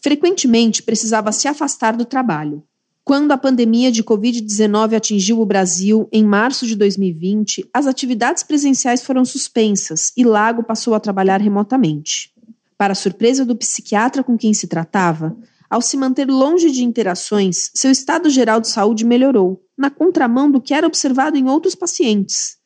frequentemente 0.00 0.82
precisava 0.82 1.32
se 1.32 1.48
afastar 1.48 1.98
do 1.98 2.06
trabalho. 2.06 2.62
Quando 3.04 3.32
a 3.32 3.36
pandemia 3.36 3.92
de 3.92 4.02
Covid-19 4.02 4.96
atingiu 4.96 5.38
o 5.38 5.44
Brasil 5.44 6.08
em 6.10 6.24
março 6.24 6.66
de 6.66 6.74
2020, 6.74 7.68
as 7.70 7.86
atividades 7.86 8.42
presenciais 8.42 9.02
foram 9.02 9.26
suspensas 9.26 10.10
e 10.16 10.24
Lago 10.24 10.64
passou 10.64 10.94
a 10.94 11.00
trabalhar 11.00 11.38
remotamente. 11.38 12.32
Para 12.78 12.94
surpresa 12.94 13.44
do 13.44 13.54
psiquiatra 13.54 14.24
com 14.24 14.38
quem 14.38 14.54
se 14.54 14.66
tratava, 14.66 15.36
ao 15.68 15.82
se 15.82 15.98
manter 15.98 16.30
longe 16.30 16.70
de 16.70 16.82
interações, 16.82 17.70
seu 17.74 17.90
estado 17.90 18.30
geral 18.30 18.58
de 18.58 18.68
saúde 18.68 19.04
melhorou, 19.04 19.62
na 19.76 19.90
contramão 19.90 20.50
do 20.50 20.58
que 20.58 20.72
era 20.72 20.86
observado 20.86 21.36
em 21.36 21.46
outros 21.46 21.74
pacientes. 21.74 22.56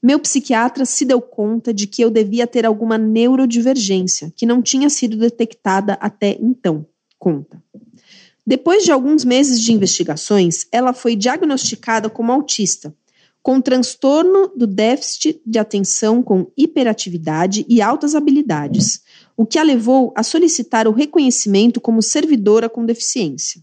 meu 0.00 0.20
psiquiatra 0.20 0.84
se 0.84 1.04
deu 1.04 1.20
conta 1.20 1.74
de 1.74 1.88
que 1.88 2.02
eu 2.02 2.10
devia 2.10 2.46
ter 2.46 2.64
alguma 2.64 2.96
neurodivergência, 2.96 4.32
que 4.36 4.46
não 4.46 4.62
tinha 4.62 4.88
sido 4.88 5.16
detectada 5.16 5.94
até 5.94 6.38
então. 6.40 6.86
Conta. 7.18 7.63
Depois 8.46 8.84
de 8.84 8.92
alguns 8.92 9.24
meses 9.24 9.62
de 9.62 9.72
investigações, 9.72 10.66
ela 10.70 10.92
foi 10.92 11.16
diagnosticada 11.16 12.10
como 12.10 12.30
autista, 12.30 12.94
com 13.42 13.60
transtorno 13.60 14.50
do 14.54 14.66
déficit 14.66 15.40
de 15.46 15.58
atenção 15.58 16.22
com 16.22 16.50
hiperatividade 16.56 17.64
e 17.68 17.80
altas 17.80 18.14
habilidades, 18.14 19.02
o 19.36 19.46
que 19.46 19.58
a 19.58 19.62
levou 19.62 20.12
a 20.16 20.22
solicitar 20.22 20.86
o 20.86 20.92
reconhecimento 20.92 21.80
como 21.80 22.02
servidora 22.02 22.68
com 22.68 22.84
deficiência. 22.84 23.62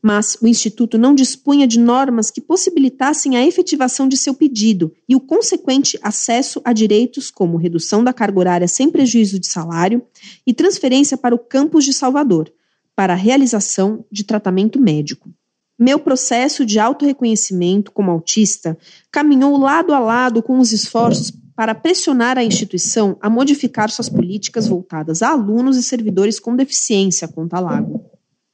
Mas 0.00 0.36
o 0.40 0.46
Instituto 0.46 0.96
não 0.96 1.14
dispunha 1.14 1.66
de 1.66 1.80
normas 1.80 2.30
que 2.30 2.40
possibilitassem 2.40 3.36
a 3.36 3.44
efetivação 3.44 4.06
de 4.06 4.16
seu 4.16 4.34
pedido 4.34 4.92
e 5.08 5.16
o 5.16 5.20
consequente 5.20 5.98
acesso 6.00 6.60
a 6.64 6.72
direitos 6.72 7.28
como 7.28 7.56
redução 7.56 8.04
da 8.04 8.12
carga 8.12 8.38
horária 8.38 8.68
sem 8.68 8.88
prejuízo 8.88 9.40
de 9.40 9.48
salário 9.48 10.00
e 10.46 10.54
transferência 10.54 11.16
para 11.16 11.34
o 11.34 11.38
campus 11.38 11.84
de 11.84 11.92
Salvador, 11.92 12.52
para 12.96 13.12
a 13.12 13.16
realização 13.16 14.06
de 14.10 14.24
tratamento 14.24 14.80
médico. 14.80 15.30
Meu 15.78 15.98
processo 15.98 16.64
de 16.64 16.78
autorreconhecimento 16.78 17.92
como 17.92 18.10
autista 18.10 18.78
caminhou 19.12 19.58
lado 19.58 19.92
a 19.92 19.98
lado 19.98 20.42
com 20.42 20.58
os 20.58 20.72
esforços 20.72 21.30
para 21.54 21.74
pressionar 21.74 22.38
a 22.38 22.44
instituição 22.44 23.18
a 23.20 23.28
modificar 23.28 23.90
suas 23.90 24.08
políticas 24.08 24.66
voltadas 24.66 25.22
a 25.22 25.30
alunos 25.30 25.76
e 25.76 25.82
servidores 25.82 26.40
com 26.40 26.56
deficiência, 26.56 27.28
conta 27.28 27.60
Lago. 27.60 28.04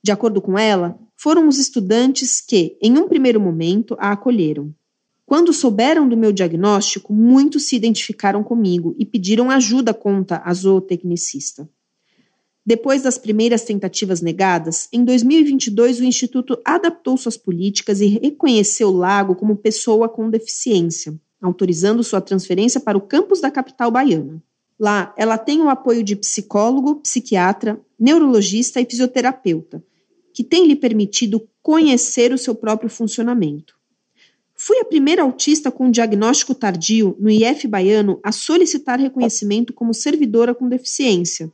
De 0.02 0.10
acordo 0.10 0.42
com 0.42 0.58
ela, 0.58 0.98
foram 1.16 1.46
os 1.46 1.58
estudantes 1.58 2.40
que, 2.40 2.76
em 2.82 2.98
um 2.98 3.08
primeiro 3.08 3.40
momento, 3.40 3.96
a 4.00 4.10
acolheram. 4.10 4.74
Quando 5.24 5.52
souberam 5.52 6.08
do 6.08 6.16
meu 6.16 6.32
diagnóstico, 6.32 7.12
muitos 7.12 7.68
se 7.68 7.76
identificaram 7.76 8.42
comigo 8.42 8.94
e 8.98 9.06
pediram 9.06 9.48
ajuda, 9.48 9.94
conta 9.94 10.42
a 10.44 10.52
zootecnicista. 10.52 11.68
Depois 12.64 13.02
das 13.02 13.18
primeiras 13.18 13.64
tentativas 13.64 14.20
negadas, 14.20 14.88
em 14.92 15.04
2022 15.04 15.98
o 15.98 16.04
Instituto 16.04 16.56
adaptou 16.64 17.16
suas 17.16 17.36
políticas 17.36 18.00
e 18.00 18.06
reconheceu 18.06 18.92
Lago 18.92 19.34
como 19.34 19.56
pessoa 19.56 20.08
com 20.08 20.30
deficiência, 20.30 21.18
autorizando 21.40 22.04
sua 22.04 22.20
transferência 22.20 22.80
para 22.80 22.96
o 22.96 23.00
campus 23.00 23.40
da 23.40 23.50
capital 23.50 23.90
baiana. 23.90 24.40
Lá, 24.78 25.12
ela 25.18 25.36
tem 25.36 25.60
o 25.60 25.68
apoio 25.68 26.04
de 26.04 26.14
psicólogo, 26.14 26.96
psiquiatra, 26.96 27.80
neurologista 27.98 28.80
e 28.80 28.86
fisioterapeuta, 28.86 29.82
que 30.32 30.44
tem 30.44 30.66
lhe 30.66 30.76
permitido 30.76 31.46
conhecer 31.60 32.32
o 32.32 32.38
seu 32.38 32.54
próprio 32.54 32.88
funcionamento. 32.88 33.74
Fui 34.54 34.78
a 34.78 34.84
primeira 34.84 35.22
autista 35.22 35.70
com 35.70 35.90
diagnóstico 35.90 36.54
tardio 36.54 37.16
no 37.18 37.28
IF 37.28 37.66
baiano 37.66 38.20
a 38.22 38.30
solicitar 38.30 39.00
reconhecimento 39.00 39.72
como 39.72 39.92
servidora 39.92 40.54
com 40.54 40.68
deficiência. 40.68 41.50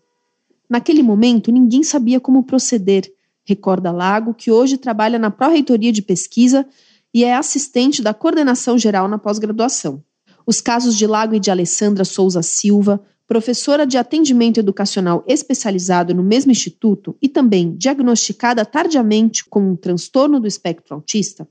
Naquele 0.69 1.03
momento, 1.03 1.51
ninguém 1.51 1.83
sabia 1.83 2.21
como 2.21 2.43
proceder, 2.43 3.11
recorda 3.45 3.91
Lago, 3.91 4.35
que 4.35 4.51
hoje 4.51 4.77
trabalha 4.77 5.19
na 5.19 5.31
Pró-Reitoria 5.31 5.91
de 5.91 6.03
Pesquisa 6.03 6.67
e 7.13 7.25
é 7.25 7.35
assistente 7.35 8.03
da 8.03 8.13
coordenação 8.13 8.77
geral 8.77 9.09
na 9.09 9.19
pós-graduação. 9.19 10.03
Os 10.47 10.61
casos 10.61 10.97
de 10.97 11.07
Lago 11.07 11.35
e 11.35 11.41
de 11.41 11.51
Alessandra 11.51 12.05
Souza 12.05 12.43
Silva, 12.43 13.03
professora 13.27 13.87
de 13.87 13.97
atendimento 13.99 14.59
educacional 14.61 15.25
especializado 15.27 16.15
no 16.15 16.23
mesmo 16.23 16.53
instituto 16.53 17.17
e 17.21 17.29
também 17.29 17.75
diagnosticada 17.77 18.65
tardiamente 18.65 19.45
com 19.45 19.73
um 19.73 19.77
transtorno 19.77 20.41
do 20.41 20.47
espectro 20.47 20.95
autista, 20.95 21.49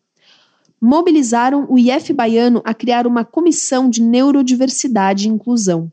mobilizaram 0.80 1.66
o 1.70 1.78
IF 1.78 2.14
baiano 2.14 2.62
a 2.64 2.74
criar 2.74 3.08
uma 3.08 3.26
comissão 3.26 3.90
de 3.90 4.02
neurodiversidade 4.02 5.28
e 5.28 5.32
inclusão, 5.32 5.92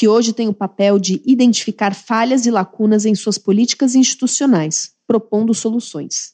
que 0.00 0.08
hoje 0.08 0.32
tem 0.32 0.48
o 0.48 0.54
papel 0.54 0.98
de 0.98 1.20
identificar 1.26 1.94
falhas 1.94 2.46
e 2.46 2.50
lacunas 2.50 3.04
em 3.04 3.14
suas 3.14 3.36
políticas 3.36 3.94
institucionais, 3.94 4.92
propondo 5.06 5.52
soluções. 5.52 6.32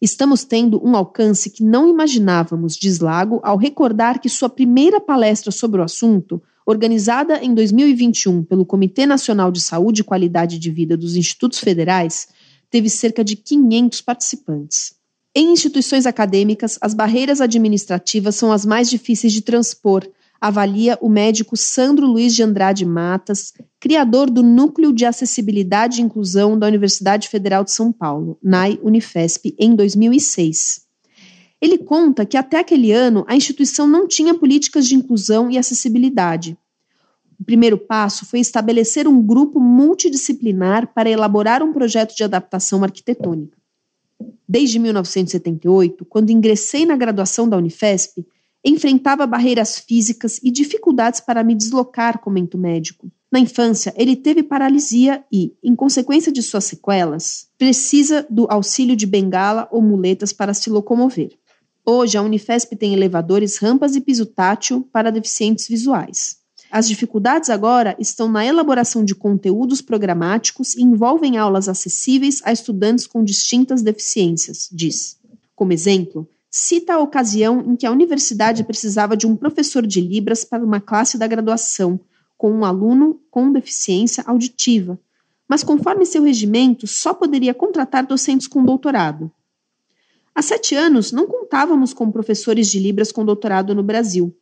Estamos 0.00 0.44
tendo 0.44 0.80
um 0.86 0.94
alcance 0.94 1.50
que 1.50 1.64
não 1.64 1.88
imaginávamos, 1.88 2.76
diz 2.76 3.00
Lago, 3.00 3.40
ao 3.42 3.56
recordar 3.56 4.20
que 4.20 4.28
sua 4.28 4.48
primeira 4.48 5.00
palestra 5.00 5.50
sobre 5.50 5.80
o 5.80 5.82
assunto 5.82 6.40
organizada 6.64 7.42
em 7.42 7.52
2021 7.52 8.44
pelo 8.44 8.64
Comitê 8.64 9.06
Nacional 9.06 9.50
de 9.50 9.60
Saúde 9.60 10.02
e 10.02 10.04
Qualidade 10.04 10.56
de 10.56 10.70
Vida 10.70 10.96
dos 10.96 11.16
Institutos 11.16 11.58
Federais, 11.58 12.28
teve 12.70 12.88
cerca 12.88 13.24
de 13.24 13.34
500 13.34 14.02
participantes. 14.02 14.94
Em 15.34 15.50
instituições 15.52 16.06
acadêmicas, 16.06 16.78
as 16.80 16.94
barreiras 16.94 17.40
administrativas 17.40 18.36
são 18.36 18.52
as 18.52 18.64
mais 18.64 18.88
difíceis 18.88 19.32
de 19.32 19.42
transpor, 19.42 20.08
avalia 20.40 20.96
o 21.00 21.08
médico 21.08 21.56
Sandro 21.56 22.06
Luiz 22.06 22.34
de 22.34 22.42
Andrade 22.42 22.84
Matas, 22.84 23.52
criador 23.80 24.30
do 24.30 24.42
Núcleo 24.42 24.92
de 24.92 25.04
Acessibilidade 25.04 26.00
e 26.00 26.04
Inclusão 26.04 26.58
da 26.58 26.66
Universidade 26.66 27.28
Federal 27.28 27.64
de 27.64 27.72
São 27.72 27.92
Paulo, 27.92 28.38
NAI 28.42 28.78
Unifesp, 28.82 29.54
em 29.58 29.74
2006. 29.74 30.86
Ele 31.60 31.78
conta 31.78 32.24
que 32.24 32.36
até 32.36 32.58
aquele 32.60 32.92
ano 32.92 33.24
a 33.26 33.34
instituição 33.34 33.86
não 33.88 34.06
tinha 34.06 34.34
políticas 34.34 34.86
de 34.86 34.94
inclusão 34.94 35.50
e 35.50 35.58
acessibilidade. 35.58 36.56
O 37.40 37.44
primeiro 37.44 37.78
passo 37.78 38.24
foi 38.26 38.40
estabelecer 38.40 39.08
um 39.08 39.20
grupo 39.20 39.58
multidisciplinar 39.60 40.92
para 40.94 41.10
elaborar 41.10 41.62
um 41.62 41.72
projeto 41.72 42.14
de 42.14 42.22
adaptação 42.22 42.82
arquitetônica. 42.84 43.56
Desde 44.48 44.78
1978, 44.78 46.04
quando 46.04 46.30
ingressei 46.30 46.86
na 46.86 46.96
graduação 46.96 47.48
da 47.48 47.56
Unifesp, 47.56 48.24
enfrentava 48.68 49.26
barreiras 49.26 49.78
físicas 49.78 50.40
e 50.42 50.50
dificuldades 50.50 51.20
para 51.20 51.44
me 51.44 51.54
deslocar, 51.54 52.20
comenta 52.20 52.56
o 52.56 52.60
médico. 52.60 53.10
Na 53.30 53.38
infância, 53.38 53.92
ele 53.96 54.16
teve 54.16 54.42
paralisia 54.42 55.22
e, 55.30 55.52
em 55.62 55.76
consequência 55.76 56.32
de 56.32 56.42
suas 56.42 56.64
sequelas, 56.64 57.48
precisa 57.58 58.26
do 58.28 58.46
auxílio 58.50 58.96
de 58.96 59.06
bengala 59.06 59.68
ou 59.70 59.82
muletas 59.82 60.32
para 60.32 60.54
se 60.54 60.70
locomover. 60.70 61.38
Hoje, 61.84 62.16
a 62.16 62.22
Unifesp 62.22 62.74
tem 62.76 62.94
elevadores, 62.94 63.58
rampas 63.58 63.96
e 63.96 64.00
piso 64.00 64.26
tátil 64.26 64.88
para 64.92 65.10
deficientes 65.10 65.68
visuais. 65.68 66.38
As 66.70 66.86
dificuldades 66.86 67.48
agora 67.48 67.96
estão 67.98 68.30
na 68.30 68.44
elaboração 68.44 69.04
de 69.04 69.14
conteúdos 69.14 69.80
programáticos 69.80 70.74
e 70.74 70.82
envolvem 70.82 71.38
aulas 71.38 71.68
acessíveis 71.68 72.42
a 72.44 72.52
estudantes 72.52 73.06
com 73.06 73.24
distintas 73.24 73.80
deficiências, 73.80 74.68
diz. 74.70 75.16
Como 75.54 75.72
exemplo, 75.72 76.28
cita 76.50 76.94
a 76.94 76.98
ocasião 76.98 77.60
em 77.60 77.76
que 77.76 77.86
a 77.86 77.90
universidade 77.90 78.64
precisava 78.64 79.16
de 79.16 79.26
um 79.26 79.36
professor 79.36 79.86
de 79.86 80.00
Libras 80.00 80.44
para 80.44 80.64
uma 80.64 80.80
classe 80.80 81.18
da 81.18 81.26
graduação, 81.26 82.00
com 82.36 82.50
um 82.52 82.64
aluno 82.64 83.20
com 83.30 83.52
deficiência 83.52 84.22
auditiva, 84.26 84.98
mas 85.48 85.64
conforme 85.64 86.06
seu 86.06 86.22
regimento, 86.22 86.86
só 86.86 87.12
poderia 87.14 87.54
contratar 87.54 88.06
docentes 88.06 88.46
com 88.46 88.62
doutorado. 88.62 89.30
Há 90.34 90.42
sete 90.42 90.74
anos, 90.74 91.10
não 91.10 91.26
contávamos 91.26 91.92
com 91.92 92.12
professores 92.12 92.70
de 92.70 92.78
Libras 92.78 93.10
com 93.10 93.24
doutorado 93.24 93.74
no 93.74 93.82
Brasil. 93.82 94.36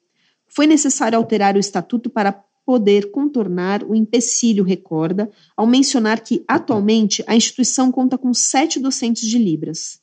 Foi 0.46 0.66
necessário 0.66 1.16
alterar 1.16 1.56
o 1.56 1.60
estatuto 1.60 2.10
para 2.10 2.32
poder 2.66 3.12
contornar 3.12 3.84
o 3.84 3.94
empecilho, 3.94 4.64
recorda, 4.64 5.30
ao 5.56 5.66
mencionar 5.66 6.20
que, 6.20 6.44
atualmente, 6.48 7.24
a 7.26 7.34
instituição 7.34 7.92
conta 7.92 8.18
com 8.18 8.34
sete 8.34 8.80
docentes 8.80 9.26
de 9.26 9.38
Libras. 9.38 10.00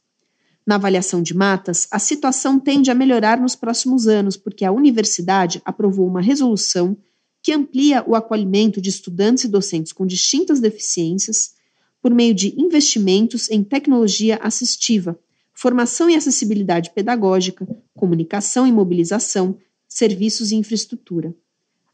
Na 0.65 0.76
avaliação 0.76 1.21
de 1.21 1.36
matas, 1.36 1.88
a 1.91 1.99
situação 1.99 2.60
tende 2.60 2.89
a 2.89 2.95
melhorar 2.95 3.39
nos 3.39 3.56
próximos 3.56 4.08
anos, 4.08 4.38
porque 4.38 4.63
a 4.63 4.71
universidade 4.71 5.62
aprovou 5.65 6.08
uma 6.08 6.21
resolução 6.21 6.97
que 7.41 7.52
amplia 7.52 8.04
o 8.08 8.15
acolhimento 8.15 8.82
de 8.82 8.89
estudantes 8.89 9.43
e 9.43 9.49
docentes 9.49 9.91
com 9.91 10.06
distintas 10.06 10.62
deficiências 10.62 11.54
por 12.02 12.13
meio 12.13 12.34
de 12.34 12.54
investimentos 12.58 13.49
em 13.49 13.63
tecnologia 13.63 14.39
assistiva 14.41 15.19
formação 15.54 16.10
e 16.10 16.15
acessibilidade 16.15 16.91
pedagógica, 16.91 17.65
comunicação 17.95 18.67
e 18.67 18.71
mobilização, 18.71 19.58
serviços 19.88 20.52
e 20.52 20.56
infraestrutura. 20.56 21.34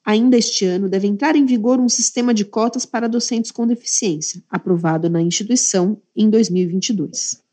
Ainda 0.04 0.38
este 0.38 0.66
ano 0.66 0.90
deve 0.90 1.08
entrar 1.08 1.36
em 1.36 1.46
vigor 1.46 1.80
um 1.80 1.90
sistema 1.90 2.34
de 2.34 2.46
cotas 2.46 2.86
para 2.86 3.08
docentes 3.08 3.52
com 3.52 3.68
deficiência, 3.68 4.42
aprovado 4.50 5.10
na 5.10 5.22
instituição 5.22 6.02
em 6.16 6.30
2022. 6.30 7.49